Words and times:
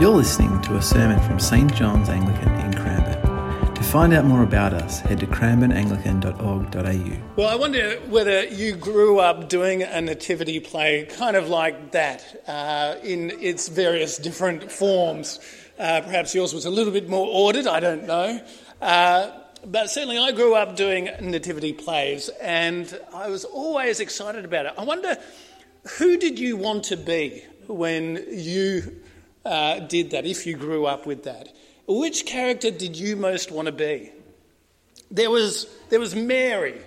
You're 0.00 0.16
listening 0.16 0.62
to 0.62 0.76
a 0.76 0.82
sermon 0.82 1.20
from 1.20 1.38
St 1.38 1.74
John's 1.74 2.08
Anglican 2.08 2.54
in 2.60 2.72
Cranbourne. 2.72 3.74
To 3.74 3.82
find 3.82 4.14
out 4.14 4.24
more 4.24 4.42
about 4.42 4.72
us, 4.72 5.00
head 5.00 5.20
to 5.20 5.26
cranbourneanglican.org.au. 5.26 7.34
Well, 7.36 7.48
I 7.50 7.54
wonder 7.54 7.96
whether 8.08 8.46
you 8.46 8.76
grew 8.76 9.18
up 9.18 9.50
doing 9.50 9.82
a 9.82 10.00
nativity 10.00 10.58
play 10.58 11.04
kind 11.04 11.36
of 11.36 11.50
like 11.50 11.90
that 11.90 12.42
uh, 12.48 12.94
in 13.02 13.30
its 13.42 13.68
various 13.68 14.16
different 14.16 14.72
forms. 14.72 15.38
Uh, 15.78 16.00
perhaps 16.00 16.34
yours 16.34 16.54
was 16.54 16.64
a 16.64 16.70
little 16.70 16.94
bit 16.94 17.10
more 17.10 17.28
ordered, 17.30 17.66
I 17.66 17.80
don't 17.80 18.06
know. 18.06 18.40
Uh, 18.80 19.32
but 19.66 19.90
certainly 19.90 20.16
I 20.16 20.32
grew 20.32 20.54
up 20.54 20.76
doing 20.76 21.10
nativity 21.20 21.74
plays 21.74 22.30
and 22.40 22.98
I 23.12 23.28
was 23.28 23.44
always 23.44 24.00
excited 24.00 24.46
about 24.46 24.64
it. 24.64 24.72
I 24.78 24.84
wonder 24.84 25.18
who 25.98 26.16
did 26.16 26.38
you 26.38 26.56
want 26.56 26.84
to 26.84 26.96
be 26.96 27.44
when 27.66 28.24
you 28.30 28.99
uh, 29.44 29.80
did 29.80 30.10
that, 30.10 30.26
if 30.26 30.46
you 30.46 30.56
grew 30.56 30.86
up 30.86 31.06
with 31.06 31.24
that? 31.24 31.48
Which 31.86 32.26
character 32.26 32.70
did 32.70 32.96
you 32.96 33.16
most 33.16 33.50
want 33.50 33.66
to 33.66 33.72
be? 33.72 34.12
There 35.10 35.30
was, 35.30 35.66
there 35.88 35.98
was 35.98 36.14
Mary, 36.14 36.80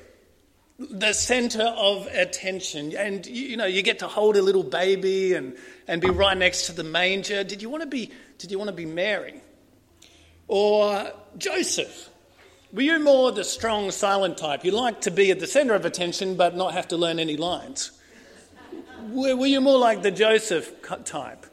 the 0.80 1.13
centre 1.13 1.73
of 1.75 2.08
attention. 2.08 2.95
And, 2.95 3.25
you 3.25 3.58
know, 3.58 3.66
you 3.66 3.81
get 3.81 3.99
to 3.99 4.08
hold 4.08 4.38
a 4.38 4.41
little 4.41 4.63
baby 4.63 5.34
and, 5.34 5.58
and 5.88 6.02
be 6.02 6.09
right 6.09 6.38
next 6.38 6.67
to 6.67 6.73
the 6.73 6.84
manger. 6.84 7.44
Did 7.44 7.61
you 7.61 7.70
want 7.70 7.81
to 7.81 7.88
be, 7.88 8.11
did 8.38 8.52
you 8.52 8.58
want 8.58 8.70
to 8.70 8.75
be 8.75 8.85
Mary? 8.85 9.41
Or 10.47 11.11
Joseph? 11.38 12.09
Were 12.72 12.81
you 12.81 12.99
more 12.99 13.31
the 13.31 13.44
strong, 13.44 13.91
silent 13.91 14.38
type? 14.38 14.63
You 14.63 14.72
like 14.72 15.02
to 15.02 15.11
be 15.11 15.31
at 15.31 15.39
the 15.39 15.47
centre 15.47 15.75
of 15.75 15.85
attention 15.85 16.35
but 16.35 16.55
not 16.55 16.73
have 16.73 16.88
to 16.89 16.97
learn 16.97 17.20
any 17.20 17.38
lines? 17.38 17.91
Were 19.09 19.45
you 19.45 19.61
more 19.61 19.77
like 19.77 20.02
the 20.02 20.11
Joseph 20.11 20.72
type? 21.03 21.45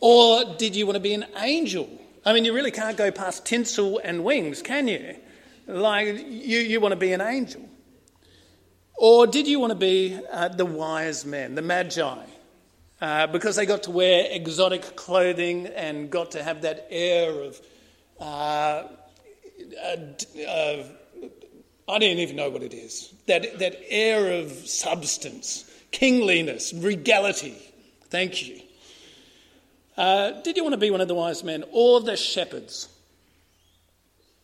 Or 0.00 0.56
did 0.56 0.76
you 0.76 0.86
want 0.86 0.96
to 0.96 1.00
be 1.00 1.14
an 1.14 1.26
angel? 1.36 1.88
I 2.24 2.32
mean, 2.32 2.44
you 2.44 2.52
really 2.52 2.70
can't 2.70 2.96
go 2.96 3.10
past 3.10 3.46
tinsel 3.46 4.00
and 4.02 4.24
wings, 4.24 4.62
can 4.62 4.88
you? 4.88 5.16
Like, 5.66 6.06
you, 6.06 6.58
you 6.60 6.80
want 6.80 6.92
to 6.92 6.96
be 6.96 7.12
an 7.12 7.20
angel. 7.20 7.68
Or 8.96 9.26
did 9.26 9.46
you 9.46 9.60
want 9.60 9.70
to 9.70 9.78
be 9.78 10.18
uh, 10.30 10.48
the 10.48 10.64
wise 10.64 11.24
men, 11.24 11.54
the 11.54 11.62
magi? 11.62 12.24
Uh, 13.00 13.26
because 13.28 13.56
they 13.56 13.64
got 13.64 13.84
to 13.84 13.92
wear 13.92 14.26
exotic 14.30 14.96
clothing 14.96 15.66
and 15.68 16.10
got 16.10 16.32
to 16.32 16.42
have 16.42 16.62
that 16.62 16.88
air 16.90 17.30
of. 17.30 17.60
Uh, 18.20 18.84
uh 19.84 20.82
I 21.88 21.98
don't 21.98 22.18
even 22.18 22.36
know 22.36 22.50
what 22.50 22.62
it 22.62 22.74
is. 22.74 23.14
That, 23.26 23.60
that 23.60 23.80
air 23.88 24.40
of 24.40 24.50
substance, 24.68 25.64
kingliness, 25.90 26.74
regality. 26.74 27.56
Thank 28.10 28.46
you. 28.46 28.60
Uh, 29.98 30.40
did 30.42 30.56
you 30.56 30.62
want 30.62 30.74
to 30.74 30.78
be 30.78 30.92
one 30.92 31.00
of 31.00 31.08
the 31.08 31.14
wise 31.14 31.42
men 31.42 31.64
or 31.72 32.00
the 32.00 32.16
shepherds? 32.16 32.88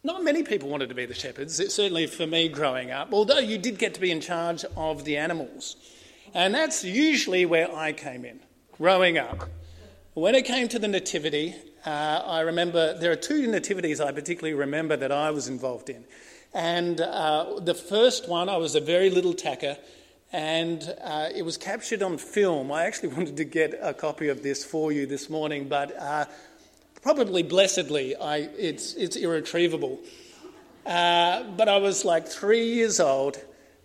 Not 0.03 0.25
many 0.25 0.43
people 0.43 0.69
wanted 0.69 0.89
to 0.89 0.97
be 0.97 1.07
the 1.07 1.15
shepherds, 1.15 1.61
it, 1.61 1.71
certainly 1.71 2.09
for 2.09 2.27
me 2.27 2.49
growing 2.49 2.91
up, 2.91 3.13
although 3.13 3.39
you 3.39 3.57
did 3.57 3.79
get 3.79 3.95
to 3.95 4.01
be 4.01 4.11
in 4.11 4.21
charge 4.21 4.65
of 4.77 5.05
the 5.05 5.17
animals. 5.17 5.77
And 6.35 6.53
that's 6.53 6.83
usually 6.83 7.47
where 7.47 7.73
I 7.73 7.93
came 7.93 8.25
in, 8.25 8.41
growing 8.73 9.17
up. 9.17 9.49
When 10.15 10.35
it 10.35 10.45
came 10.45 10.67
to 10.69 10.79
the 10.81 10.89
nativity, 10.89 11.55
uh, 11.87 12.23
I 12.27 12.41
remember 12.41 12.99
there 12.99 13.13
are 13.13 13.17
two 13.17 13.47
nativities 13.47 14.01
I 14.01 14.11
particularly 14.11 14.55
remember 14.55 14.97
that 14.97 15.13
I 15.13 15.31
was 15.31 15.47
involved 15.47 15.89
in. 15.89 16.05
And 16.53 17.01
uh, 17.01 17.61
the 17.61 17.75
first 17.75 18.29
one, 18.29 18.49
I 18.49 18.57
was 18.57 18.75
a 18.75 18.81
very 18.81 19.09
little 19.09 19.35
tacker, 19.35 19.77
and 20.35 20.93
uh, 21.01 21.29
it 21.33 21.43
was 21.43 21.57
captured 21.57 22.03
on 22.03 22.19
film. 22.19 22.73
I 22.73 22.87
actually 22.87 23.11
wanted 23.17 23.37
to 23.37 23.45
get 23.45 23.79
a 23.81 23.95
copy 23.95 24.29
of 24.29 24.43
this 24.43 24.65
for 24.65 24.91
you 24.91 25.07
this 25.07 25.31
morning, 25.31 25.69
but 25.69 25.97
uh, 25.97 26.25
probably 27.03 27.45
blessedly, 27.45 28.17
I, 28.17 28.39
it's, 28.59 28.95
it's 28.95 29.15
irretrievable. 29.15 30.01
Uh, 30.85 31.45
but 31.57 31.69
I 31.69 31.77
was 31.77 32.05
like 32.05 32.27
three 32.27 32.67
years 32.75 32.99
old, 32.99 33.41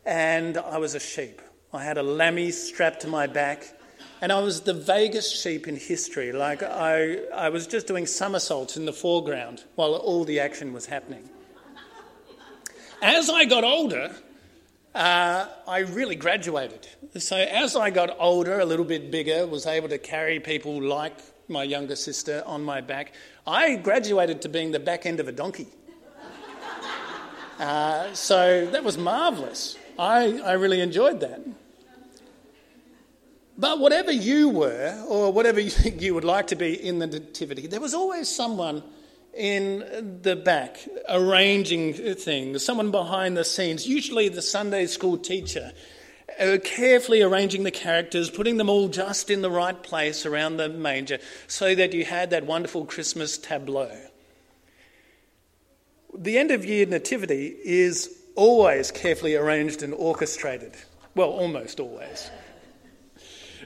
and 0.07 0.57
I 0.57 0.79
was 0.79 0.96
a 0.96 1.00
sheep. 1.00 1.40
I 1.72 1.84
had 1.84 2.00
a 2.00 2.03
lammy 2.03 2.50
strapped 2.50 3.01
to 3.01 3.07
my 3.07 3.28
back, 3.28 3.72
and 4.19 4.31
I 4.31 4.40
was 4.40 4.62
the 4.62 4.74
vaguest 4.74 5.40
sheep 5.40 5.68
in 5.68 5.75
history. 5.75 6.31
Like 6.31 6.63
I, 6.63 7.25
I 7.31 7.50
was 7.50 7.68
just 7.68 7.85
doing 7.85 8.07
somersaults 8.07 8.75
in 8.75 8.88
the 8.88 8.94
foreground 8.94 9.66
while 9.75 9.94
all 9.94 10.25
the 10.25 10.40
action 10.40 10.74
was 10.74 10.88
happening. 10.88 11.29
As 13.03 13.29
I 13.29 13.45
got 13.45 13.63
older, 13.63 14.16
uh, 14.95 15.47
I 15.67 15.79
really 15.79 16.16
graduated. 16.16 16.88
So 17.17 17.38
as 17.38 17.75
I 17.75 17.89
got 17.89 18.16
older, 18.19 18.59
a 18.59 18.66
little 18.66 18.85
bit 18.85 19.11
bigger, 19.11 19.45
was 19.45 19.66
able 19.66 19.89
to 19.89 19.97
carry 19.97 20.39
people 20.39 20.81
like 20.81 21.17
my 21.47 21.63
younger 21.63 21.95
sister 21.95 22.44
on 22.45 22.63
my 22.63 22.81
back, 22.81 23.13
I 23.45 23.75
graduated 23.75 24.41
to 24.44 24.50
being 24.50 24.72
the 24.72 24.79
back 24.79 25.05
end 25.05 25.19
of 25.19 25.27
a 25.27 25.31
donkey. 25.31 25.67
Uh, 27.59 28.13
so 28.13 28.66
that 28.67 28.83
was 28.83 28.97
marvellous. 28.97 29.77
I, 29.97 30.39
I 30.39 30.53
really 30.53 30.79
enjoyed 30.79 31.19
that. 31.19 31.41
But 33.57 33.79
whatever 33.79 34.13
you 34.13 34.47
were, 34.47 35.03
or 35.09 35.33
whatever 35.33 35.59
you 35.59 35.69
think 35.81 36.01
you 36.01 36.13
would 36.13 36.23
like 36.23 36.47
to 36.47 36.56
be 36.56 36.73
in 36.73 37.00
the 37.00 37.07
Nativity, 37.07 37.67
there 37.67 37.81
was 37.81 37.94
always 37.94 38.29
someone 38.29 38.81
in 39.34 40.19
the 40.22 40.35
back 40.35 40.79
arranging 41.07 41.94
things, 41.94 42.63
someone 42.63 42.91
behind 42.91 43.38
the 43.38 43.45
scenes, 43.45 43.88
usually 43.88 44.29
the 44.29 44.41
Sunday 44.41 44.85
school 44.85 45.17
teacher, 45.17 45.72
uh, 46.40 46.57
carefully 46.63 47.22
arranging 47.22 47.63
the 47.63 47.72
characters, 47.72 48.29
putting 48.29 48.57
them 48.57 48.69
all 48.69 48.88
just 48.88 49.29
in 49.29 49.41
the 49.41 49.51
right 49.51 49.81
place 49.84 50.25
around 50.25 50.57
the 50.57 50.69
manger 50.69 51.19
so 51.47 51.75
that 51.75 51.94
you 51.94 52.06
had 52.06 52.29
that 52.29 52.45
wonderful 52.45 52.85
Christmas 52.85 53.38
tableau. 53.38 53.91
The 56.18 56.38
end 56.38 56.51
of 56.51 56.66
year 56.66 56.85
nativity 56.85 57.56
is 57.63 58.16
always 58.35 58.91
carefully 58.91 59.35
arranged 59.35 59.84
and 59.84 59.94
orchestrated. 59.94 60.73
Well, 61.16 61.29
almost 61.29 61.79
always. 61.79 62.29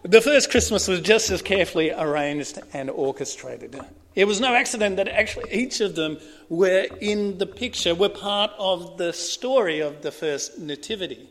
The 0.02 0.22
first 0.22 0.50
Christmas 0.50 0.88
was 0.88 1.02
just 1.02 1.30
as 1.30 1.42
carefully 1.42 1.92
arranged 1.92 2.60
and 2.74 2.90
orchestrated. 2.90 3.80
It 4.16 4.26
was 4.26 4.40
no 4.40 4.54
accident 4.54 4.98
that 4.98 5.08
actually 5.08 5.54
each 5.54 5.82
of 5.82 5.96
them 5.96 6.18
were 6.50 6.88
in 7.00 7.38
the 7.38 7.46
picture, 7.46 7.94
were 7.94 8.10
part 8.10 8.52
of 8.58 8.98
the 8.98 9.14
story 9.14 9.80
of 9.82 10.02
the 10.02 10.12
first 10.12 10.58
nativity. 10.60 11.30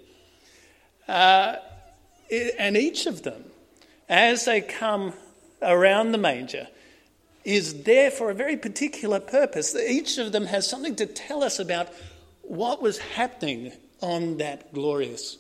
Uh, 1.09 1.57
and 2.59 2.77
each 2.77 3.07
of 3.07 3.23
them, 3.23 3.45
as 4.09 4.45
they 4.45 4.61
come 4.61 5.13
around 5.61 6.13
the 6.13 6.19
manger, 6.19 6.69
is 7.45 7.83
there 7.83 8.11
for 8.11 8.31
a 8.31 8.35
very 8.35 8.57
particular 8.57 9.21
purpose. 9.21 9.75
Each 9.75 10.19
of 10.19 10.33
them 10.33 10.47
has 10.47 10.69
something 10.69 10.97
to 10.97 11.07
tell 11.07 11.43
us 11.43 11.59
about 11.59 11.89
what 12.43 12.81
was 12.81 12.99
happening 12.99 13.73
on 14.01 14.39
that 14.39 14.73
glorious. 14.73 15.39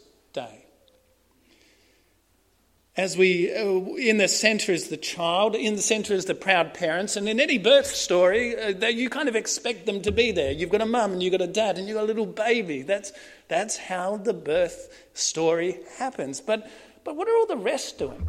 As 2.94 3.16
we, 3.16 3.50
uh, 3.50 3.94
in 3.94 4.19
the 4.19 4.28
centre 4.28 4.70
is 4.70 4.88
the 4.88 4.98
child, 4.98 5.54
in 5.54 5.76
the 5.76 5.82
centre 5.82 6.12
is 6.12 6.26
the 6.26 6.34
proud 6.34 6.75
parents, 6.75 7.16
and 7.16 7.26
in 7.26 7.41
any 7.41 7.56
birth 7.56 7.86
story, 7.86 8.54
uh, 8.54 8.86
you 8.86 9.08
kind 9.08 9.30
of 9.30 9.36
expect 9.36 9.86
them 9.86 10.03
to 10.03 10.12
be 10.12 10.30
there. 10.30 10.53
You've 10.53 10.69
got 10.69 10.82
a 10.82 10.86
mum 10.86 11.12
and 11.14 11.22
you've 11.22 11.32
got 11.32 11.41
a 11.41 11.47
dad 11.47 11.78
and 11.78 11.88
you've 11.88 11.97
got 11.97 12.04
a 12.04 12.06
little 12.06 12.26
baby. 12.26 12.82
That's, 12.82 13.12
that's 13.48 13.78
how 13.78 14.19
the 14.19 14.34
birth 14.34 14.94
story 15.14 15.78
happens. 15.97 16.42
But, 16.42 16.70
but 17.02 17.16
what 17.16 17.28
are 17.28 17.34
all 17.34 17.47
the 17.47 17.56
rest 17.56 17.97
doing? 17.98 18.28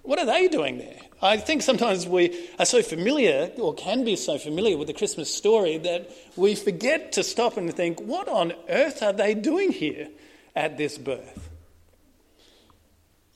What 0.00 0.18
are 0.18 0.26
they 0.26 0.48
doing 0.48 0.78
there? 0.78 1.00
I 1.20 1.36
think 1.36 1.60
sometimes 1.60 2.06
we 2.06 2.48
are 2.58 2.64
so 2.64 2.80
familiar, 2.82 3.50
or 3.58 3.74
can 3.74 4.02
be 4.02 4.16
so 4.16 4.38
familiar 4.38 4.78
with 4.78 4.88
the 4.88 4.94
Christmas 4.94 5.30
story, 5.30 5.76
that 5.76 6.10
we 6.36 6.54
forget 6.54 7.12
to 7.12 7.22
stop 7.22 7.58
and 7.58 7.72
think, 7.74 8.00
what 8.00 8.28
on 8.28 8.54
earth 8.70 9.02
are 9.02 9.12
they 9.12 9.34
doing 9.34 9.72
here 9.72 10.08
at 10.56 10.78
this 10.78 10.96
birth? 10.96 11.50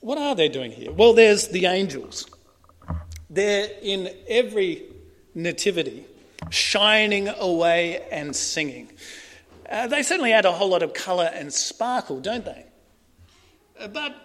What 0.08 0.16
are 0.16 0.34
they 0.34 0.48
doing 0.48 0.72
here? 0.72 0.90
Well, 0.90 1.12
there's 1.12 1.48
the 1.48 1.66
angels. 1.66 2.24
They're 3.28 3.68
in 3.82 4.08
every 4.26 4.84
nativity, 5.34 6.06
shining 6.48 7.28
away 7.28 8.08
and 8.10 8.34
singing. 8.34 8.90
Uh, 9.68 9.86
they 9.86 10.02
certainly 10.02 10.32
add 10.32 10.46
a 10.46 10.52
whole 10.52 10.70
lot 10.70 10.82
of 10.82 10.94
colour 10.94 11.30
and 11.30 11.52
sparkle, 11.52 12.20
don't 12.20 12.46
they? 12.46 12.64
Uh, 13.78 13.88
but 13.88 14.16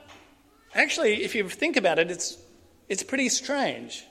actually, 0.73 1.21
if 1.21 1.35
you 1.35 1.49
think 1.49 1.75
about 1.75 1.99
it, 1.99 2.09
it's, 2.09 2.37
it's 2.87 3.03
pretty 3.03 3.27
strange. 3.27 4.05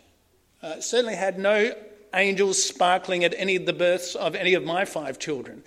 Uh, 0.63 0.79
certainly 0.79 1.17
had 1.17 1.39
no 1.39 1.75
angels 2.13 2.63
sparkling 2.63 3.25
at 3.25 3.33
any 3.39 3.57
of 3.57 3.65
the 3.65 3.73
births 3.73 4.15
of 4.15 4.35
any 4.35 4.53
of 4.53 4.63
my 4.63 4.85
five 4.85 5.19
children, 5.19 5.63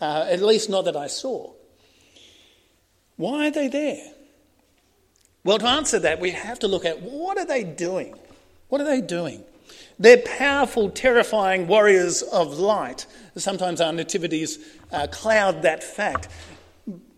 uh, 0.00 0.26
at 0.28 0.42
least 0.42 0.68
not 0.68 0.84
that 0.86 0.96
I 0.96 1.06
saw. 1.06 1.52
Why 3.14 3.46
are 3.46 3.52
they 3.52 3.68
there? 3.68 4.14
Well, 5.44 5.58
to 5.58 5.66
answer 5.66 5.98
that, 6.00 6.20
we 6.20 6.30
have 6.30 6.58
to 6.60 6.68
look 6.68 6.84
at 6.86 7.02
what 7.02 7.36
are 7.36 7.44
they 7.44 7.64
doing? 7.64 8.14
What 8.68 8.80
are 8.80 8.84
they 8.84 9.02
doing? 9.02 9.44
They're 9.98 10.16
powerful, 10.16 10.90
terrifying 10.90 11.66
warriors 11.66 12.22
of 12.22 12.58
light. 12.58 13.06
Sometimes 13.36 13.80
our 13.80 13.92
nativities 13.92 14.58
uh, 14.90 15.06
cloud 15.08 15.62
that 15.62 15.84
fact. 15.84 16.28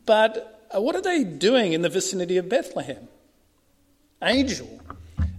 But 0.05 0.69
uh, 0.75 0.81
what 0.81 0.96
are 0.96 1.02
they 1.02 1.25
doing 1.25 1.73
in 1.73 1.82
the 1.82 1.88
vicinity 1.88 2.37
of 2.37 2.49
Bethlehem? 2.49 3.08
Angel 4.23 4.81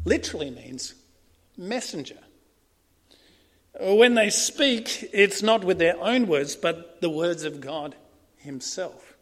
literally 0.06 0.50
means 0.50 0.96
messenger. 1.58 2.18
When 3.80 4.16
they 4.16 4.30
speak, 4.30 5.10
it's 5.14 5.44
not 5.44 5.64
with 5.64 5.78
their 5.78 6.00
own 6.00 6.28
words, 6.28 6.56
but 6.56 7.02
the 7.02 7.10
words 7.10 7.44
of 7.44 7.62
God 7.62 7.96
Himself. 8.38 9.17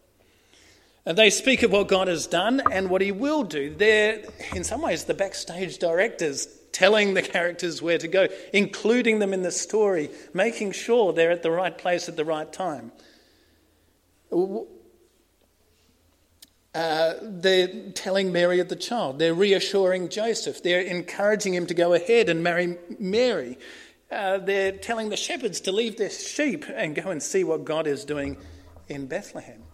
And 1.05 1.17
they 1.17 1.29
speak 1.29 1.61
of 1.61 1.71
what 1.71 1.87
God 1.87 2.07
has 2.07 2.25
done 2.25 2.61
and 2.71 2.89
what 2.89 3.01
He 3.01 3.11
will 3.11 3.43
do. 3.43 3.73
They're, 3.75 4.23
in 4.55 4.63
some 4.63 4.81
ways, 4.81 5.03
the 5.03 5.13
backstage 5.13 5.77
directors 5.77 6.47
telling 6.71 7.13
the 7.13 7.21
characters 7.21 7.81
where 7.81 7.97
to 7.97 8.07
go, 8.07 8.27
including 8.51 9.19
them 9.19 9.33
in 9.33 9.43
the 9.43 9.51
story, 9.51 10.09
making 10.33 10.71
sure 10.71 11.13
they're 11.13 11.31
at 11.31 11.43
the 11.43 11.51
right 11.51 11.77
place 11.77 12.09
at 12.09 12.17
the 12.17 12.25
right 12.25 12.51
time. 12.51 12.91
Uh, 16.73 17.13
they're 17.21 17.91
telling 17.91 18.33
Mary 18.33 18.59
of 18.59 18.67
the 18.67 18.75
child. 18.75 19.19
They're 19.19 19.33
reassuring 19.33 20.09
Joseph. 20.09 20.61
They're 20.61 20.81
encouraging 20.81 21.53
him 21.53 21.67
to 21.67 21.73
go 21.73 21.93
ahead 21.93 22.27
and 22.27 22.43
marry 22.43 22.77
Mary. 22.99 23.57
Uh, 24.11 24.39
they're 24.39 24.73
telling 24.73 25.09
the 25.09 25.17
shepherds 25.17 25.61
to 25.61 25.71
leave 25.71 25.97
their 25.97 26.09
sheep 26.09 26.65
and 26.73 26.93
go 26.95 27.11
and 27.11 27.23
see 27.23 27.43
what 27.45 27.63
God 27.63 27.87
is 27.87 28.03
doing 28.03 28.37
in 28.89 29.07
Bethlehem. 29.07 29.64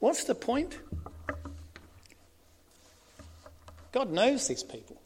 What's 0.00 0.24
the 0.24 0.34
point? 0.34 0.78
God 3.92 4.10
knows 4.10 4.48
these 4.48 4.62
people. 4.62 5.00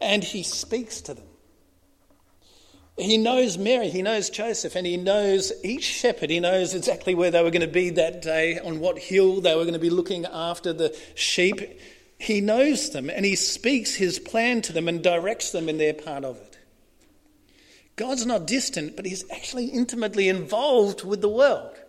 And 0.00 0.22
he 0.22 0.42
speaks 0.42 1.00
to 1.02 1.14
them. 1.14 1.26
He 2.98 3.16
knows 3.16 3.56
Mary, 3.56 3.88
he 3.88 4.02
knows 4.02 4.28
Joseph, 4.28 4.76
and 4.76 4.86
he 4.86 4.98
knows 4.98 5.52
each 5.64 5.84
shepherd. 5.84 6.28
He 6.28 6.40
knows 6.40 6.74
exactly 6.74 7.14
where 7.14 7.30
they 7.30 7.42
were 7.42 7.50
going 7.50 7.62
to 7.62 7.66
be 7.66 7.90
that 7.90 8.20
day, 8.20 8.58
on 8.58 8.80
what 8.80 8.98
hill 8.98 9.40
they 9.40 9.54
were 9.54 9.62
going 9.62 9.72
to 9.72 9.80
be 9.80 9.90
looking 9.90 10.26
after 10.26 10.72
the 10.72 10.94
sheep. 11.14 11.80
He 12.18 12.42
knows 12.42 12.90
them, 12.90 13.08
and 13.08 13.24
he 13.24 13.36
speaks 13.36 13.94
his 13.94 14.18
plan 14.18 14.60
to 14.62 14.72
them 14.74 14.86
and 14.86 15.02
directs 15.02 15.52
them 15.52 15.68
in 15.68 15.78
their 15.78 15.94
part 15.94 16.24
of 16.24 16.36
it. 16.36 16.58
God's 17.96 18.26
not 18.26 18.46
distant, 18.46 18.96
but 18.96 19.06
he's 19.06 19.24
actually 19.30 19.66
intimately 19.66 20.28
involved 20.28 21.02
with 21.02 21.22
the 21.22 21.28
world. 21.28 21.79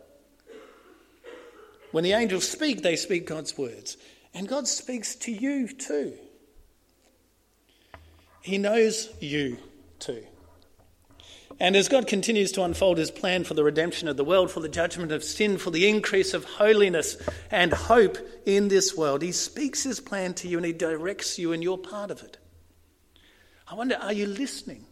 When 1.91 2.03
the 2.03 2.13
angels 2.13 2.47
speak, 2.47 2.81
they 2.81 2.95
speak 2.95 3.25
God's 3.25 3.57
words. 3.57 3.97
And 4.33 4.47
God 4.47 4.67
speaks 4.67 5.15
to 5.15 5.31
you 5.31 5.67
too. 5.67 6.13
He 8.41 8.57
knows 8.57 9.09
you 9.19 9.57
too. 9.99 10.25
And 11.59 11.75
as 11.75 11.89
God 11.89 12.07
continues 12.07 12.51
to 12.53 12.63
unfold 12.63 12.97
his 12.97 13.11
plan 13.11 13.43
for 13.43 13.53
the 13.53 13.63
redemption 13.63 14.07
of 14.07 14.17
the 14.17 14.23
world, 14.23 14.49
for 14.49 14.61
the 14.61 14.69
judgment 14.69 15.11
of 15.11 15.23
sin, 15.23 15.59
for 15.59 15.69
the 15.69 15.87
increase 15.87 16.33
of 16.33 16.43
holiness 16.43 17.17
and 17.51 17.71
hope 17.71 18.17
in 18.47 18.67
this 18.67 18.97
world, 18.97 19.21
he 19.21 19.31
speaks 19.31 19.83
his 19.83 19.99
plan 19.99 20.33
to 20.35 20.47
you 20.47 20.57
and 20.57 20.65
he 20.65 20.73
directs 20.73 21.37
you, 21.37 21.53
and 21.53 21.61
you're 21.61 21.77
part 21.77 22.09
of 22.09 22.23
it. 22.23 22.39
I 23.67 23.75
wonder, 23.75 23.95
are 24.01 24.11
you 24.11 24.25
listening? 24.25 24.87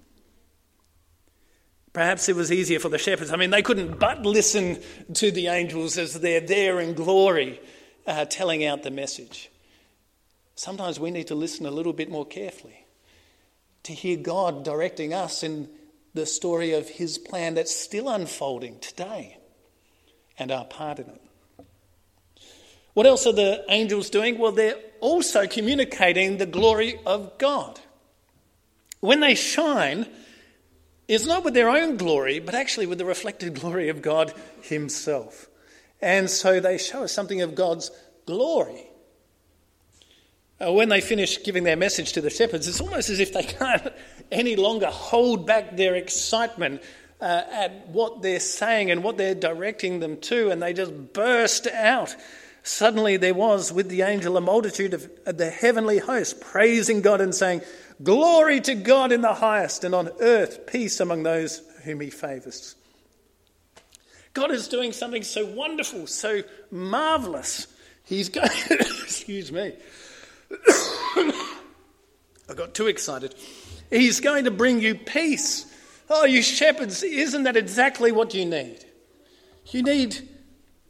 Perhaps 1.94 2.30
it 2.30 2.36
was 2.36 2.52
easier 2.52 2.80
for 2.80 2.90
the 2.90 2.98
shepherds. 2.98 3.32
I 3.32 3.36
mean, 3.36 3.50
they 3.50 3.62
couldn't 3.62 4.00
but 4.00 4.24
listen 4.24 4.80
to 5.16 5.32
the 5.32 5.48
angels 5.48 5.98
as 5.98 6.14
they're 6.14 6.40
there 6.40 6.80
in 6.80 6.94
glory 6.94 7.60
uh, 8.06 8.26
telling 8.26 8.64
out 8.64 8.84
the 8.84 8.92
message. 8.92 9.50
Sometimes 10.56 11.00
we 11.00 11.10
need 11.10 11.28
to 11.28 11.36
listen 11.36 11.66
a 11.66 11.72
little 11.72 11.94
bit 11.94 12.12
more 12.12 12.26
carefully 12.26 12.86
to 13.84 13.94
hear 13.94 14.18
God 14.18 14.64
directing 14.64 15.14
us 15.14 15.42
in 15.42 15.70
the 16.14 16.26
story 16.26 16.74
of 16.74 16.90
his 16.90 17.18
plan 17.18 17.56
that's 17.56 17.76
still 17.76 18.10
unfolding 18.10 18.80
today 18.80 19.38
and 20.38 20.52
our 20.52 20.66
part 20.66 21.00
in 21.00 21.06
it. 21.06 21.22
What 22.94 23.06
else 23.06 23.26
are 23.28 23.34
the 23.34 23.64
angels 23.70 24.10
doing? 24.10 24.38
Well, 24.38 24.52
they're 24.52 24.76
also 25.00 25.48
communicating 25.48 26.38
the 26.38 26.46
glory 26.46 27.00
of 27.06 27.38
God. 27.38 27.80
When 29.00 29.22
they 29.22 29.36
shine, 29.36 30.08
it's 31.10 31.26
not 31.26 31.44
with 31.44 31.56
their 31.56 31.70
own 31.70 31.98
glory, 31.98 32.40
but 32.40 32.54
actually 32.54 32.86
with 32.86 33.00
the 33.00 33.06
reflected 33.06 33.60
glory 33.60 33.90
of 33.90 34.04
God 34.04 34.32
Himself. 34.62 35.50
And 36.02 36.30
so 36.30 36.60
they 36.60 36.78
show 36.78 37.04
us 37.04 37.12
something 37.12 37.42
of 37.42 37.56
God's 37.56 37.90
glory. 38.28 38.86
Uh, 40.62 40.72
when 40.72 40.90
they 40.90 41.02
finish 41.02 41.44
giving 41.44 41.64
their 41.64 41.76
message 41.76 42.14
to 42.14 42.22
the 42.22 42.30
shepherds, 42.30 42.68
it's 42.68 42.80
almost 42.80 43.10
as 43.10 43.20
if 43.20 43.34
they 43.34 43.44
can't 43.60 43.92
any 44.32 44.56
longer 44.56 44.86
hold 44.86 45.48
back 45.48 45.76
their 45.76 45.96
excitement 45.96 46.84
uh, 47.20 47.42
at 47.52 47.88
what 47.88 48.22
they're 48.22 48.40
saying 48.40 48.92
and 48.92 49.04
what 49.04 49.18
they're 49.18 49.34
directing 49.34 50.00
them 50.02 50.18
to, 50.18 50.52
and 50.52 50.62
they 50.62 50.74
just 50.74 51.14
burst 51.14 51.66
out. 51.68 52.16
Suddenly, 52.62 53.18
there 53.18 53.34
was 53.34 53.74
with 53.74 53.90
the 53.90 54.04
angel 54.04 54.38
a 54.38 54.42
multitude 54.42 54.94
of 54.94 55.10
the 55.26 55.50
heavenly 55.50 55.98
host 55.98 56.40
praising 56.40 57.02
God 57.02 57.20
and 57.20 57.34
saying, 57.34 57.62
Glory 58.02 58.62
to 58.62 58.76
God 58.76 59.12
in 59.12 59.22
the 59.22 59.34
highest, 59.34 59.84
and 59.84 59.94
on 59.94 60.10
earth 60.22 60.68
peace 60.68 61.00
among 61.00 61.24
those 61.24 61.62
whom 61.84 62.00
he 62.00 62.10
favours. 62.10 62.76
God 64.34 64.52
is 64.52 64.68
doing 64.68 64.94
something 64.94 65.24
so 65.24 65.46
wonderful, 65.46 66.08
so 66.08 66.44
marvellous. 66.72 67.68
He's 68.06 68.30
going, 68.30 68.50
excuse 68.70 69.52
me, 69.52 69.74
I 71.18 72.54
got 72.56 72.74
too 72.74 72.88
excited. 72.88 73.36
He's 73.90 74.20
going 74.20 74.46
to 74.46 74.52
bring 74.52 74.80
you 74.82 74.96
peace. 74.96 75.66
Oh, 76.10 76.26
you 76.26 76.42
shepherds, 76.42 77.04
isn't 77.04 77.44
that 77.44 77.58
exactly 77.58 78.12
what 78.12 78.34
you 78.34 78.46
need? 78.46 78.86
You 79.68 79.84
need 79.84 80.28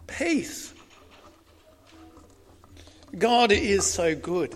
peace. 0.08 0.74
God 3.18 3.52
is 3.52 3.86
so 3.86 4.16
good. 4.16 4.56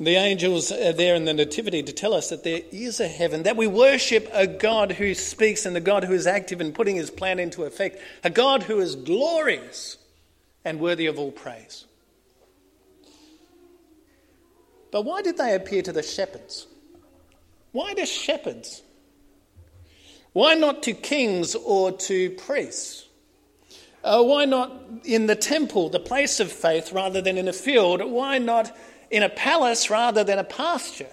The 0.00 0.14
angels 0.14 0.70
are 0.70 0.92
there 0.92 1.16
in 1.16 1.24
the 1.24 1.34
Nativity 1.34 1.82
to 1.82 1.92
tell 1.92 2.14
us 2.14 2.30
that 2.30 2.44
there 2.44 2.60
is 2.70 3.00
a 3.00 3.08
heaven, 3.08 3.42
that 3.42 3.56
we 3.56 3.66
worship 3.66 4.30
a 4.32 4.46
God 4.46 4.92
who 4.92 5.12
speaks 5.14 5.66
and 5.66 5.76
a 5.76 5.80
God 5.80 6.04
who 6.04 6.12
is 6.12 6.26
active 6.26 6.60
in 6.60 6.72
putting 6.72 6.94
his 6.94 7.10
plan 7.10 7.40
into 7.40 7.64
effect, 7.64 8.00
a 8.22 8.30
God 8.30 8.62
who 8.62 8.78
is 8.78 8.94
glorious 8.94 9.96
and 10.64 10.78
worthy 10.78 11.06
of 11.06 11.18
all 11.18 11.32
praise. 11.32 11.84
But 14.92 15.04
why 15.04 15.22
did 15.22 15.36
they 15.36 15.54
appear 15.54 15.82
to 15.82 15.92
the 15.92 16.02
shepherds? 16.02 16.68
Why 17.72 17.94
the 17.94 18.06
shepherds? 18.06 18.82
Why 20.32 20.54
not 20.54 20.84
to 20.84 20.92
kings 20.92 21.56
or 21.56 21.90
to 21.92 22.30
priests? 22.30 23.06
Uh, 24.04 24.22
why 24.22 24.44
not 24.44 24.72
in 25.04 25.26
the 25.26 25.34
temple, 25.34 25.88
the 25.88 25.98
place 25.98 26.38
of 26.38 26.52
faith, 26.52 26.92
rather 26.92 27.20
than 27.20 27.36
in 27.36 27.48
a 27.48 27.52
field? 27.52 28.00
Why 28.02 28.38
not 28.38 28.74
in 29.10 29.22
a 29.22 29.28
palace 29.28 29.90
rather 29.90 30.24
than 30.24 30.38
a 30.38 30.44
pasture? 30.44 31.10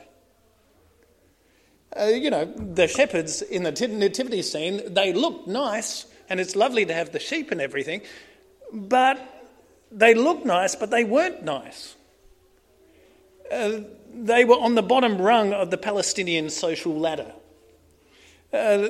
Uh, 1.98 2.06
you 2.08 2.30
know, 2.30 2.46
the 2.46 2.88
shepherds 2.88 3.42
in 3.42 3.64
the 3.64 3.72
nativity 3.72 4.42
scene, 4.42 4.82
they 4.94 5.14
look 5.14 5.48
nice, 5.48 6.06
and 6.30 6.40
it's 6.40 6.56
lovely 6.56 6.86
to 6.86 6.94
have 6.94 7.12
the 7.12 7.20
sheep 7.20 7.52
and 7.52 7.62
everything, 7.62 8.02
but 8.74 9.18
they 9.92 10.14
look 10.14 10.46
nice, 10.46 10.76
but 10.76 10.92
they 10.92 11.06
weren't 11.06 11.44
nice. 11.44 11.96
Uh, 13.50 13.80
they 14.14 14.44
were 14.44 14.56
on 14.56 14.76
the 14.76 14.82
bottom 14.82 15.22
rung 15.22 15.54
of 15.54 15.72
the 15.72 15.78
Palestinian 15.78 16.50
social 16.50 16.98
ladder. 16.98 17.32
Uh, 18.52 18.88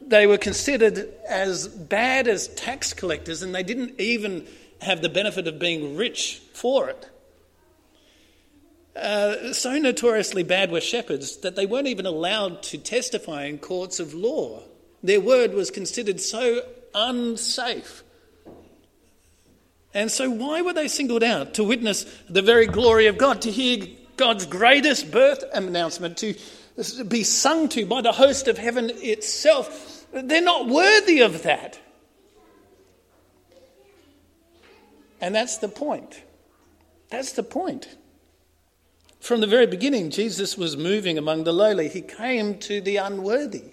they 0.00 0.26
were 0.26 0.38
considered 0.38 1.12
as 1.28 1.68
bad 1.68 2.28
as 2.28 2.48
tax 2.48 2.94
collectors, 2.94 3.42
and 3.42 3.54
they 3.54 3.62
didn't 3.62 4.00
even 4.00 4.46
have 4.80 5.02
the 5.02 5.08
benefit 5.08 5.46
of 5.46 5.58
being 5.58 5.96
rich 5.96 6.40
for 6.54 6.88
it. 6.88 7.10
Uh, 8.98 9.52
so 9.52 9.78
notoriously 9.78 10.42
bad 10.42 10.72
were 10.72 10.80
shepherds 10.80 11.38
that 11.38 11.54
they 11.54 11.66
weren't 11.66 11.86
even 11.86 12.06
allowed 12.06 12.62
to 12.64 12.78
testify 12.78 13.44
in 13.44 13.58
courts 13.58 14.00
of 14.00 14.12
law. 14.12 14.62
Their 15.02 15.20
word 15.20 15.54
was 15.54 15.70
considered 15.70 16.20
so 16.20 16.62
unsafe. 16.94 18.02
And 19.94 20.10
so, 20.10 20.28
why 20.28 20.62
were 20.62 20.72
they 20.72 20.88
singled 20.88 21.22
out? 21.22 21.54
To 21.54 21.64
witness 21.64 22.04
the 22.28 22.42
very 22.42 22.66
glory 22.66 23.06
of 23.06 23.18
God, 23.18 23.42
to 23.42 23.50
hear 23.50 23.86
God's 24.16 24.46
greatest 24.46 25.10
birth 25.10 25.44
announcement, 25.54 26.16
to 26.18 26.34
be 27.06 27.22
sung 27.22 27.68
to 27.70 27.86
by 27.86 28.02
the 28.02 28.12
host 28.12 28.48
of 28.48 28.58
heaven 28.58 28.90
itself. 28.94 30.06
They're 30.12 30.42
not 30.42 30.68
worthy 30.68 31.20
of 31.20 31.44
that. 31.44 31.78
And 35.20 35.34
that's 35.34 35.58
the 35.58 35.68
point. 35.68 36.22
That's 37.10 37.32
the 37.32 37.42
point. 37.42 37.88
From 39.20 39.40
the 39.40 39.46
very 39.46 39.66
beginning, 39.66 40.10
Jesus 40.10 40.56
was 40.56 40.76
moving 40.76 41.18
among 41.18 41.44
the 41.44 41.52
lowly. 41.52 41.88
He 41.88 42.00
came 42.00 42.58
to 42.60 42.80
the 42.80 42.96
unworthy. 42.96 43.64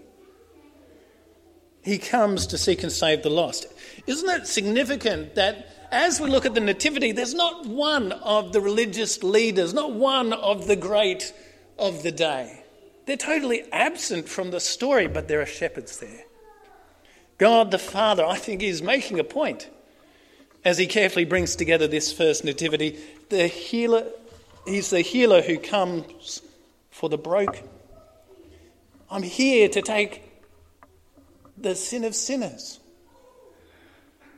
He 1.83 1.99
comes 1.99 2.47
to 2.47 2.57
seek 2.57 2.81
and 2.81 2.91
save 2.91 3.21
the 3.21 3.29
lost. 3.29 3.67
Isn't 4.07 4.29
it 4.29 4.47
significant 4.47 5.35
that 5.35 5.69
as 5.91 6.19
we 6.19 6.29
look 6.29 6.45
at 6.45 6.55
the 6.55 6.59
Nativity, 6.59 7.11
there's 7.11 7.35
not 7.35 7.65
one 7.67 8.11
of 8.11 8.53
the 8.53 8.59
religious 8.59 9.21
leaders, 9.23 9.73
not 9.73 9.93
one 9.93 10.33
of 10.33 10.67
the 10.67 10.75
great 10.75 11.31
of 11.77 12.01
the 12.01 12.11
day. 12.11 12.63
They're 13.05 13.17
totally 13.17 13.71
absent 13.71 14.27
from 14.27 14.49
the 14.49 14.59
story, 14.59 15.07
but 15.07 15.27
there 15.27 15.41
are 15.41 15.45
shepherds 15.45 15.99
there. 15.99 16.23
God 17.37 17.69
the 17.69 17.77
Father, 17.77 18.25
I 18.25 18.35
think, 18.37 18.63
is 18.63 18.81
making 18.81 19.19
a 19.19 19.23
point 19.23 19.69
as 20.63 20.79
he 20.79 20.87
carefully 20.87 21.25
brings 21.25 21.55
together 21.55 21.87
this 21.87 22.11
first 22.11 22.43
nativity. 22.43 22.99
The 23.29 23.47
healer 23.47 24.07
He's 24.65 24.89
the 24.89 25.01
healer 25.01 25.41
who 25.41 25.57
comes 25.57 26.41
for 26.89 27.09
the 27.09 27.17
broken. 27.17 27.67
I'm 29.09 29.23
here 29.23 29.69
to 29.69 29.81
take 29.81 30.23
the 31.57 31.75
sin 31.75 32.03
of 32.03 32.15
sinners. 32.15 32.79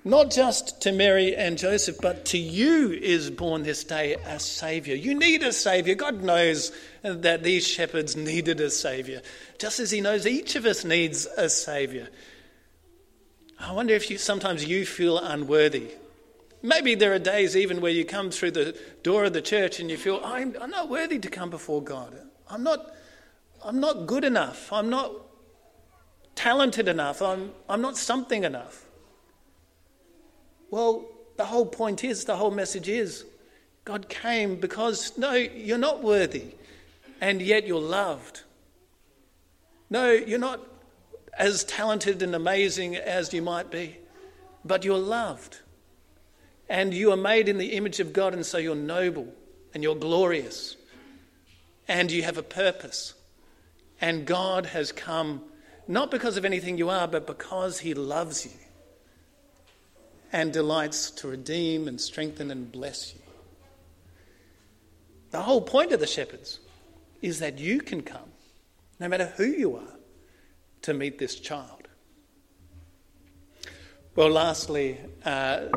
Not 0.03 0.31
just 0.31 0.81
to 0.83 0.91
Mary 0.93 1.35
and 1.35 1.57
Joseph, 1.57 1.97
but 2.01 2.25
to 2.27 2.37
you 2.37 2.91
is 2.91 3.29
born 3.29 3.63
this 3.63 3.83
day 3.83 4.15
a 4.25 4.39
Saviour. 4.39 4.95
You 4.95 5.15
need 5.15 5.43
a 5.43 5.51
Saviour. 5.51 5.95
God 5.95 6.23
knows 6.23 6.71
that 7.01 7.43
these 7.43 7.67
shepherds 7.67 8.15
needed 8.15 8.61
a 8.61 8.69
Saviour, 8.69 9.21
just 9.59 9.79
as 9.79 9.91
He 9.91 9.99
knows 9.99 10.25
each 10.25 10.55
of 10.55 10.65
us 10.65 10.85
needs 10.85 11.25
a 11.25 11.49
Saviour. 11.49 12.07
I 13.59 13.73
wonder 13.73 13.93
if 13.95 14.09
you, 14.09 14.17
sometimes 14.17 14.63
you 14.63 14.85
feel 14.85 15.17
unworthy. 15.17 15.91
Maybe 16.61 16.95
there 16.95 17.13
are 17.13 17.19
days 17.19 17.55
even 17.55 17.81
where 17.81 17.91
you 17.91 18.03
come 18.03 18.31
through 18.31 18.51
the 18.51 18.77
door 19.03 19.25
of 19.25 19.33
the 19.33 19.41
church 19.41 19.79
and 19.79 19.89
you 19.89 19.97
feel, 19.97 20.21
I'm, 20.23 20.55
I'm 20.59 20.71
not 20.71 20.89
worthy 20.89 21.19
to 21.19 21.29
come 21.29 21.49
before 21.49 21.81
God. 21.81 22.17
I'm 22.49 22.63
not, 22.63 22.93
I'm 23.63 23.79
not 23.79 24.07
good 24.07 24.23
enough. 24.23 24.71
I'm 24.73 24.89
not 24.89 25.11
talented 26.35 26.87
enough. 26.87 27.21
I'm, 27.21 27.51
I'm 27.69 27.81
not 27.81 27.97
something 27.97 28.43
enough. 28.43 28.85
Well, 30.69 31.05
the 31.37 31.45
whole 31.45 31.65
point 31.65 32.03
is, 32.03 32.25
the 32.25 32.35
whole 32.35 32.51
message 32.51 32.89
is, 32.89 33.25
God 33.85 34.09
came 34.09 34.55
because, 34.57 35.17
no, 35.17 35.33
you're 35.33 35.77
not 35.77 36.03
worthy, 36.03 36.55
and 37.21 37.41
yet 37.41 37.65
you're 37.65 37.79
loved. 37.79 38.41
No, 39.89 40.11
you're 40.11 40.39
not 40.39 40.59
as 41.37 41.63
talented 41.63 42.21
and 42.21 42.35
amazing 42.35 42.95
as 42.95 43.33
you 43.33 43.41
might 43.41 43.71
be, 43.71 43.97
but 44.65 44.83
you're 44.83 44.97
loved. 44.97 45.59
And 46.69 46.93
you 46.93 47.11
are 47.11 47.17
made 47.17 47.49
in 47.49 47.57
the 47.57 47.73
image 47.73 47.99
of 47.99 48.13
God, 48.13 48.33
and 48.33 48.45
so 48.45 48.57
you're 48.57 48.75
noble 48.75 49.33
and 49.73 49.83
you're 49.83 49.95
glorious, 49.95 50.75
and 51.87 52.11
you 52.11 52.23
have 52.23 52.37
a 52.37 52.43
purpose. 52.43 53.13
And 54.01 54.25
God 54.25 54.65
has 54.67 54.91
come 54.91 55.43
not 55.87 56.11
because 56.11 56.37
of 56.37 56.45
anything 56.45 56.77
you 56.77 56.89
are, 56.89 57.07
but 57.07 57.27
because 57.27 57.79
He 57.79 57.93
loves 57.93 58.45
you 58.45 58.51
and 60.33 60.51
delights 60.51 61.11
to 61.11 61.27
redeem 61.27 61.87
and 61.87 61.99
strengthen 62.01 62.51
and 62.51 62.71
bless 62.71 63.13
you. 63.13 63.21
The 65.31 65.41
whole 65.41 65.61
point 65.61 65.91
of 65.91 65.99
the 65.99 66.07
shepherds 66.07 66.59
is 67.21 67.39
that 67.39 67.59
you 67.59 67.79
can 67.79 68.01
come, 68.01 68.29
no 68.99 69.07
matter 69.07 69.27
who 69.37 69.45
you 69.45 69.77
are, 69.77 69.95
to 70.83 70.93
meet 70.93 71.17
this 71.17 71.39
child. 71.39 71.87
Well, 74.15 74.29
lastly, 74.29 74.97
uh, 75.23 75.67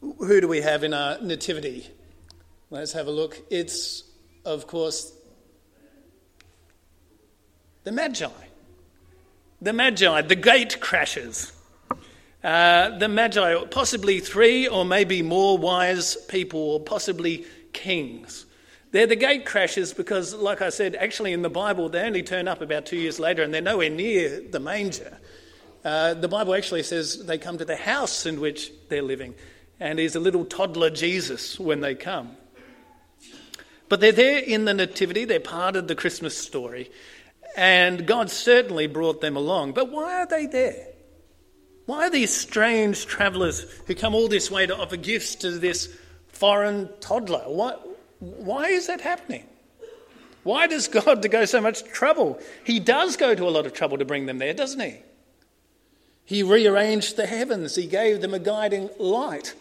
who 0.00 0.40
do 0.40 0.48
we 0.48 0.60
have 0.60 0.84
in 0.84 0.94
our 0.94 1.20
nativity? 1.20 1.86
Let's 2.70 2.92
have 2.92 3.06
a 3.06 3.10
look. 3.10 3.38
It's, 3.50 4.04
of 4.44 4.66
course, 4.66 5.12
the 7.84 7.92
Magi. 7.92 8.28
The 9.60 9.72
Magi, 9.72 10.22
the 10.22 10.36
gate 10.36 10.78
crashers. 10.80 11.52
Uh, 12.44 12.96
the 12.98 13.08
Magi, 13.08 13.64
possibly 13.70 14.20
three 14.20 14.68
or 14.68 14.84
maybe 14.84 15.22
more 15.22 15.58
wise 15.58 16.16
people, 16.28 16.60
or 16.60 16.80
possibly 16.80 17.44
kings. 17.72 18.46
They're 18.90 19.06
the 19.06 19.16
gate 19.16 19.44
crashers 19.44 19.94
because, 19.94 20.32
like 20.34 20.62
I 20.62 20.70
said, 20.70 20.94
actually 20.94 21.32
in 21.32 21.42
the 21.42 21.50
Bible, 21.50 21.88
they 21.88 22.02
only 22.02 22.22
turn 22.22 22.48
up 22.48 22.60
about 22.62 22.86
two 22.86 22.96
years 22.96 23.18
later 23.18 23.42
and 23.42 23.52
they're 23.52 23.60
nowhere 23.60 23.90
near 23.90 24.40
the 24.40 24.60
manger. 24.60 25.18
Uh, 25.84 26.14
the 26.14 26.28
Bible 26.28 26.54
actually 26.54 26.82
says 26.82 27.26
they 27.26 27.38
come 27.38 27.58
to 27.58 27.64
the 27.64 27.76
house 27.76 28.26
in 28.26 28.40
which 28.40 28.72
they're 28.88 29.02
living, 29.02 29.34
and 29.80 29.98
he's 29.98 30.16
a 30.16 30.20
little 30.20 30.44
toddler 30.44 30.90
Jesus 30.90 31.58
when 31.58 31.80
they 31.80 31.94
come. 31.94 32.36
But 33.88 34.00
they're 34.00 34.12
there 34.12 34.38
in 34.38 34.64
the 34.64 34.74
Nativity, 34.74 35.24
they're 35.24 35.40
part 35.40 35.76
of 35.76 35.88
the 35.88 35.94
Christmas 35.94 36.36
story, 36.36 36.90
and 37.56 38.06
God 38.06 38.30
certainly 38.30 38.86
brought 38.86 39.20
them 39.20 39.36
along. 39.36 39.72
But 39.72 39.90
why 39.90 40.20
are 40.20 40.26
they 40.26 40.46
there? 40.46 40.88
Why 41.86 42.06
are 42.06 42.10
these 42.10 42.34
strange 42.34 43.06
travellers 43.06 43.62
who 43.86 43.94
come 43.94 44.14
all 44.14 44.28
this 44.28 44.50
way 44.50 44.66
to 44.66 44.76
offer 44.76 44.98
gifts 44.98 45.36
to 45.36 45.52
this 45.52 45.88
foreign 46.28 46.90
toddler? 47.00 47.44
Why, 47.46 47.76
why 48.18 48.66
is 48.66 48.88
that 48.88 49.00
happening? 49.00 49.46
Why 50.42 50.66
does 50.66 50.88
God 50.88 51.22
to 51.22 51.28
go 51.30 51.46
so 51.46 51.62
much 51.62 51.84
trouble? 51.84 52.38
He 52.62 52.78
does 52.78 53.16
go 53.16 53.34
to 53.34 53.48
a 53.48 53.48
lot 53.48 53.64
of 53.64 53.72
trouble 53.72 53.98
to 53.98 54.04
bring 54.04 54.26
them 54.26 54.36
there, 54.38 54.52
doesn't 54.52 54.80
he? 54.80 54.96
He 56.26 56.42
rearranged 56.42 57.16
the 57.16 57.26
heavens, 57.26 57.74
he 57.74 57.86
gave 57.86 58.20
them 58.20 58.34
a 58.34 58.38
guiding 58.38 58.90
light, 58.98 59.54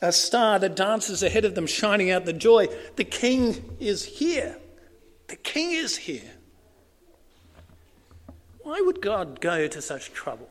a 0.00 0.12
star 0.12 0.58
that 0.58 0.76
dances 0.76 1.22
ahead 1.22 1.44
of 1.44 1.54
them, 1.54 1.66
shining 1.66 2.10
out 2.10 2.24
the 2.24 2.32
joy. 2.32 2.68
The 2.96 3.04
king 3.04 3.76
is 3.80 4.04
here. 4.04 4.58
The 5.28 5.36
king 5.36 5.72
is 5.72 5.96
here. 5.96 6.32
Why 8.62 8.80
would 8.80 9.00
God 9.00 9.40
go 9.40 9.66
to 9.68 9.80
such 9.82 10.12
trouble? 10.12 10.50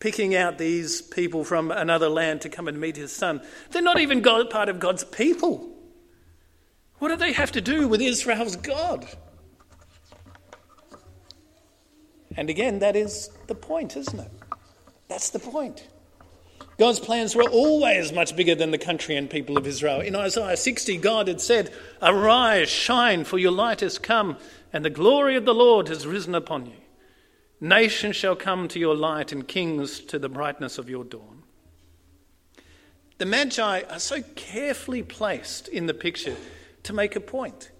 picking 0.00 0.34
out 0.34 0.58
these 0.58 1.02
people 1.02 1.44
from 1.44 1.70
another 1.70 2.08
land 2.08 2.40
to 2.42 2.48
come 2.48 2.68
and 2.68 2.80
meet 2.80 2.96
his 2.96 3.12
son. 3.12 3.40
They're 3.70 3.82
not 3.82 4.00
even 4.00 4.20
God, 4.20 4.50
part 4.50 4.68
of 4.68 4.78
God's 4.78 5.04
people. 5.04 5.74
What 6.98 7.08
do 7.08 7.16
they 7.16 7.32
have 7.32 7.52
to 7.52 7.60
do 7.60 7.88
with 7.88 8.00
Israel's 8.00 8.56
God? 8.56 9.06
And 12.36 12.50
again, 12.50 12.78
that 12.80 12.94
is 12.94 13.30
the 13.48 13.54
point, 13.54 13.96
isn't 13.96 14.18
it? 14.18 14.30
That's 15.08 15.30
the 15.30 15.38
point. 15.38 15.88
God's 16.78 17.00
plans 17.00 17.34
were 17.34 17.48
always 17.48 18.12
much 18.12 18.36
bigger 18.36 18.54
than 18.54 18.70
the 18.70 18.78
country 18.78 19.16
and 19.16 19.28
people 19.28 19.58
of 19.58 19.66
Israel. 19.66 20.00
In 20.00 20.14
Isaiah 20.14 20.56
60, 20.56 20.96
God 20.98 21.26
had 21.26 21.40
said, 21.40 21.72
Arise, 22.00 22.68
shine, 22.68 23.24
for 23.24 23.36
your 23.36 23.50
light 23.50 23.80
has 23.80 23.98
come, 23.98 24.36
and 24.72 24.84
the 24.84 24.90
glory 24.90 25.34
of 25.34 25.44
the 25.44 25.54
Lord 25.54 25.88
has 25.88 26.06
risen 26.06 26.36
upon 26.36 26.66
you. 26.66 26.76
Nations 27.60 28.14
shall 28.14 28.36
come 28.36 28.68
to 28.68 28.78
your 28.78 28.94
light, 28.94 29.32
and 29.32 29.48
kings 29.48 29.98
to 30.00 30.20
the 30.20 30.28
brightness 30.28 30.78
of 30.78 30.88
your 30.88 31.02
dawn. 31.02 31.42
The 33.18 33.26
Magi 33.26 33.82
are 33.82 33.98
so 33.98 34.22
carefully 34.36 35.02
placed 35.02 35.66
in 35.66 35.86
the 35.86 35.94
picture 35.94 36.36
to 36.84 36.92
make 36.92 37.16
a 37.16 37.20
point. 37.20 37.72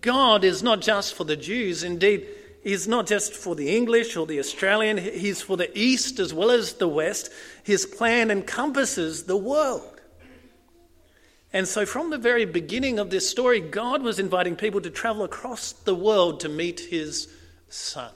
God 0.00 0.44
is 0.44 0.62
not 0.62 0.80
just 0.80 1.12
for 1.12 1.24
the 1.24 1.36
Jews, 1.36 1.82
indeed, 1.82 2.26
He's 2.68 2.86
not 2.86 3.06
just 3.06 3.32
for 3.32 3.54
the 3.54 3.74
English 3.74 4.14
or 4.14 4.26
the 4.26 4.38
Australian, 4.38 4.98
He's 4.98 5.40
for 5.40 5.56
the 5.56 5.70
East 5.78 6.18
as 6.18 6.34
well 6.34 6.50
as 6.50 6.74
the 6.74 6.86
West. 6.86 7.30
His 7.64 7.86
plan 7.86 8.30
encompasses 8.30 9.24
the 9.24 9.38
world. 9.38 10.02
And 11.50 11.66
so, 11.66 11.86
from 11.86 12.10
the 12.10 12.18
very 12.18 12.44
beginning 12.44 12.98
of 12.98 13.08
this 13.08 13.26
story, 13.26 13.58
God 13.58 14.02
was 14.02 14.18
inviting 14.18 14.54
people 14.54 14.82
to 14.82 14.90
travel 14.90 15.24
across 15.24 15.72
the 15.72 15.94
world 15.94 16.40
to 16.40 16.50
meet 16.50 16.80
His 16.80 17.28
Son. 17.70 18.12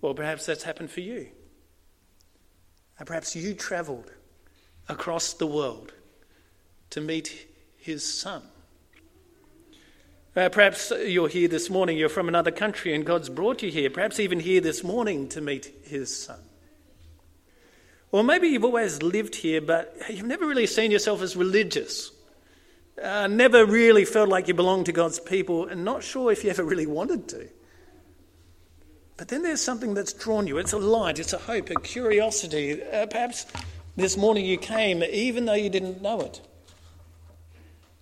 Well, 0.00 0.14
perhaps 0.14 0.46
that's 0.46 0.62
happened 0.62 0.92
for 0.92 1.00
you. 1.00 1.26
And 3.00 3.06
perhaps 3.08 3.34
you 3.34 3.52
travelled 3.54 4.12
across 4.88 5.32
the 5.32 5.48
world 5.48 5.92
to 6.90 7.00
meet 7.00 7.48
his 7.76 8.04
son. 8.04 8.42
Uh, 10.38 10.48
perhaps 10.48 10.92
you're 11.04 11.26
here 11.26 11.48
this 11.48 11.68
morning, 11.68 11.98
you're 11.98 12.08
from 12.08 12.28
another 12.28 12.52
country, 12.52 12.94
and 12.94 13.04
God's 13.04 13.28
brought 13.28 13.60
you 13.60 13.72
here, 13.72 13.90
perhaps 13.90 14.20
even 14.20 14.38
here 14.38 14.60
this 14.60 14.84
morning 14.84 15.28
to 15.30 15.40
meet 15.40 15.68
his 15.82 16.16
son. 16.16 16.38
Or 18.12 18.22
maybe 18.22 18.46
you've 18.46 18.62
always 18.62 19.02
lived 19.02 19.34
here, 19.34 19.60
but 19.60 19.96
you've 20.08 20.26
never 20.26 20.46
really 20.46 20.68
seen 20.68 20.92
yourself 20.92 21.22
as 21.22 21.34
religious. 21.34 22.12
Uh, 23.02 23.26
never 23.26 23.66
really 23.66 24.04
felt 24.04 24.28
like 24.28 24.46
you 24.46 24.54
belonged 24.54 24.86
to 24.86 24.92
God's 24.92 25.18
people, 25.18 25.66
and 25.66 25.84
not 25.84 26.04
sure 26.04 26.30
if 26.30 26.44
you 26.44 26.50
ever 26.50 26.62
really 26.62 26.86
wanted 26.86 27.28
to. 27.30 27.48
But 29.16 29.26
then 29.26 29.42
there's 29.42 29.60
something 29.60 29.92
that's 29.92 30.12
drawn 30.12 30.46
you. 30.46 30.58
It's 30.58 30.72
a 30.72 30.78
light, 30.78 31.18
it's 31.18 31.32
a 31.32 31.38
hope, 31.38 31.68
a 31.70 31.80
curiosity. 31.80 32.80
Uh, 32.80 33.06
perhaps 33.06 33.44
this 33.96 34.16
morning 34.16 34.44
you 34.44 34.56
came, 34.56 35.02
even 35.02 35.46
though 35.46 35.54
you 35.54 35.68
didn't 35.68 36.00
know 36.00 36.20
it, 36.20 36.40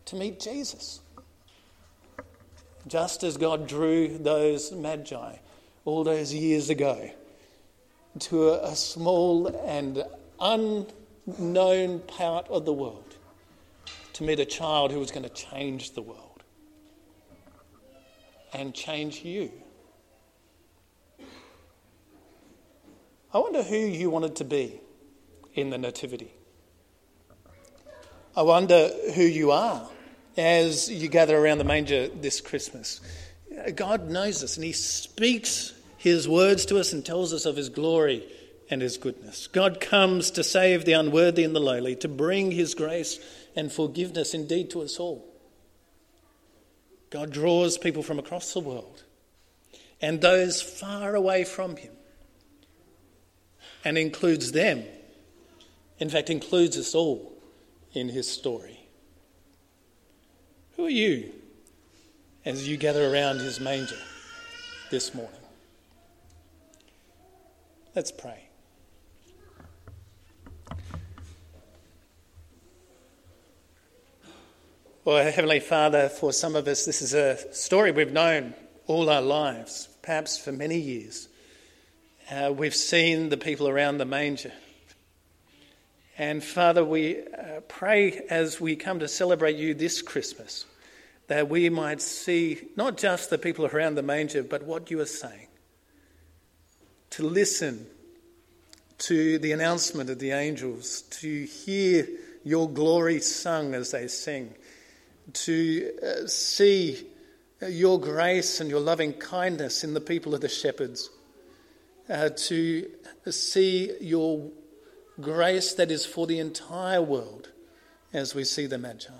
to 0.04 0.16
meet 0.16 0.38
Jesus. 0.38 1.00
Just 2.86 3.24
as 3.24 3.36
God 3.36 3.66
drew 3.66 4.16
those 4.16 4.70
magi 4.70 5.36
all 5.84 6.04
those 6.04 6.32
years 6.32 6.70
ago 6.70 7.10
to 8.18 8.50
a, 8.50 8.74
small 8.76 9.48
and 9.48 10.04
unknown 10.40 12.00
part 12.00 12.48
of 12.48 12.64
the 12.64 12.72
world 12.72 13.16
to 14.14 14.22
meet 14.22 14.40
a 14.40 14.44
child 14.44 14.92
who 14.92 14.98
was 14.98 15.10
going 15.10 15.24
to 15.24 15.28
change 15.28 15.92
the 15.92 16.02
world 16.02 16.42
and 18.52 18.72
change 18.72 19.22
you. 19.24 19.50
I 23.34 23.38
wonder 23.38 23.62
who 23.62 23.76
you 23.76 24.08
wanted 24.08 24.36
to 24.36 24.44
be 24.44 24.80
in 25.54 25.70
the 25.70 25.76
Nativity. 25.76 26.32
I 28.34 28.42
wonder 28.42 28.90
who 29.14 29.22
you 29.22 29.50
are 29.50 29.88
as 30.36 30.90
you 30.90 31.08
gather 31.08 31.36
around 31.36 31.58
the 31.58 31.64
manger 31.64 32.08
this 32.08 32.40
Christmas. 32.40 33.00
God 33.74 34.10
knows 34.10 34.44
us 34.44 34.56
and 34.56 34.64
He 34.64 34.72
speaks 34.72 35.72
His 35.96 36.28
words 36.28 36.66
to 36.66 36.78
us 36.78 36.92
and 36.92 37.04
tells 37.04 37.32
us 37.32 37.46
of 37.46 37.56
His 37.56 37.68
glory 37.68 38.26
and 38.70 38.82
his 38.82 38.96
goodness. 38.96 39.46
God 39.46 39.80
comes 39.80 40.30
to 40.32 40.44
save 40.44 40.84
the 40.84 40.92
unworthy 40.92 41.44
and 41.44 41.54
the 41.54 41.60
lowly, 41.60 41.94
to 41.96 42.08
bring 42.08 42.50
his 42.50 42.74
grace 42.74 43.18
and 43.54 43.70
forgiveness 43.70 44.34
indeed 44.34 44.70
to 44.70 44.82
us 44.82 44.98
all. 44.98 45.24
God 47.10 47.30
draws 47.30 47.78
people 47.78 48.02
from 48.02 48.18
across 48.18 48.52
the 48.52 48.60
world 48.60 49.04
and 50.00 50.20
those 50.20 50.60
far 50.60 51.14
away 51.14 51.44
from 51.44 51.76
him 51.76 51.92
and 53.84 53.96
includes 53.96 54.52
them, 54.52 54.84
in 55.98 56.10
fact, 56.10 56.28
includes 56.28 56.76
us 56.76 56.94
all 56.94 57.32
in 57.92 58.08
his 58.08 58.28
story. 58.28 58.85
Who 60.76 60.84
are 60.84 60.90
you 60.90 61.32
as 62.44 62.68
you 62.68 62.76
gather 62.76 63.10
around 63.10 63.38
his 63.38 63.60
manger 63.60 63.96
this 64.90 65.14
morning? 65.14 65.40
Let's 67.94 68.12
pray. 68.12 68.42
Well, 75.06 75.32
Heavenly 75.32 75.60
Father, 75.60 76.10
for 76.10 76.30
some 76.32 76.54
of 76.54 76.68
us, 76.68 76.84
this 76.84 77.00
is 77.00 77.14
a 77.14 77.54
story 77.54 77.90
we've 77.90 78.12
known 78.12 78.52
all 78.86 79.08
our 79.08 79.22
lives, 79.22 79.88
perhaps 80.02 80.36
for 80.36 80.52
many 80.52 80.78
years. 80.78 81.28
Uh, 82.30 82.52
we've 82.54 82.74
seen 82.74 83.30
the 83.30 83.38
people 83.38 83.66
around 83.66 83.96
the 83.96 84.04
manger. 84.04 84.52
And 86.18 86.42
Father, 86.42 86.84
we 86.84 87.18
uh, 87.18 87.60
pray 87.68 88.24
as 88.30 88.60
we 88.60 88.76
come 88.76 89.00
to 89.00 89.08
celebrate 89.08 89.56
you 89.56 89.74
this 89.74 90.02
Christmas 90.02 90.64
that 91.28 91.48
we 91.48 91.68
might 91.68 92.00
see 92.00 92.68
not 92.76 92.96
just 92.96 93.30
the 93.30 93.38
people 93.38 93.66
around 93.66 93.96
the 93.96 94.02
manger, 94.02 94.42
but 94.42 94.62
what 94.62 94.90
you 94.90 95.00
are 95.00 95.06
saying. 95.06 95.48
To 97.10 97.24
listen 97.24 97.86
to 98.98 99.38
the 99.38 99.52
announcement 99.52 100.08
of 100.08 100.18
the 100.18 100.30
angels, 100.30 101.02
to 101.02 101.44
hear 101.44 102.06
your 102.44 102.68
glory 102.70 103.20
sung 103.20 103.74
as 103.74 103.90
they 103.90 104.06
sing 104.06 104.54
to 105.32 105.92
uh, 106.02 106.26
see 106.26 107.06
your 107.68 108.00
grace 108.00 108.60
and 108.60 108.70
your 108.70 108.80
loving 108.80 109.12
kindness 109.14 109.82
in 109.82 109.94
the 109.94 110.00
people 110.00 110.34
of 110.34 110.40
the 110.40 110.48
shepherds, 110.48 111.10
uh, 112.08 112.28
to 112.36 112.88
see 113.30 113.92
your 114.00 114.50
grace 115.20 115.74
that 115.74 115.90
is 115.90 116.04
for 116.06 116.26
the 116.26 116.38
entire 116.38 117.02
world 117.02 117.50
as 118.12 118.34
we 118.34 118.44
see 118.44 118.66
the 118.66 118.78
Magi. 118.78 119.12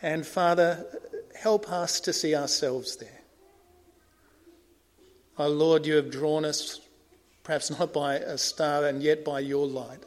And 0.00 0.26
Father, 0.26 0.86
help 1.38 1.70
us 1.70 2.00
to 2.00 2.12
see 2.12 2.34
ourselves 2.34 2.96
there. 2.96 3.20
Our 5.38 5.48
Lord, 5.48 5.86
you 5.86 5.94
have 5.96 6.10
drawn 6.10 6.44
us, 6.44 6.80
perhaps 7.42 7.70
not 7.70 7.92
by 7.92 8.16
a 8.16 8.36
star 8.36 8.84
and 8.84 9.02
yet 9.02 9.24
by 9.24 9.40
your 9.40 9.66
light, 9.66 10.00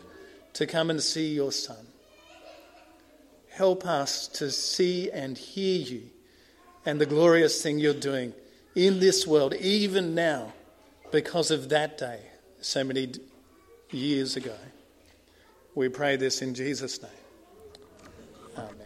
to 0.53 0.67
come 0.67 0.89
and 0.89 1.01
see 1.01 1.33
your 1.33 1.51
Son. 1.51 1.88
Help 3.50 3.85
us 3.85 4.27
to 4.27 4.51
see 4.51 5.09
and 5.12 5.38
hear 5.38 5.81
you 5.81 6.03
and 6.85 7.00
the 7.00 7.05
glorious 7.05 7.62
thing 7.62 7.79
you're 7.79 7.93
doing 7.93 8.33
in 8.75 9.00
this 9.00 9.25
world, 9.25 9.53
even 9.55 10.13
now, 10.13 10.53
because 11.12 11.50
of 11.50 11.69
that 11.69 11.97
day 11.97 12.19
so 12.65 12.83
many 12.83 13.07
years 13.95 14.35
ago. 14.35 14.55
We 15.73 15.89
pray 15.89 16.15
this 16.15 16.41
in 16.41 16.53
Jesus' 16.53 17.01
name. 17.01 17.11
Amen. 18.57 18.84